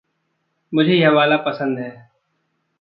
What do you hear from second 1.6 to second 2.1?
है।